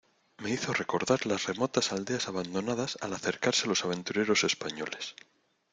me 0.39 0.49
hizo 0.49 0.73
recordar 0.73 1.27
las 1.27 1.45
remotas 1.45 1.91
aldeas 1.91 2.27
abandonadas 2.27 2.97
al 3.01 3.13
acercarse 3.13 3.67
los 3.67 3.85
aventureros 3.85 4.43
españoles. 4.43 5.13